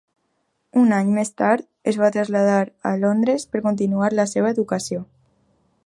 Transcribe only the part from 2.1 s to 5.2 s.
traslladar a Londres per continuar la seva educació.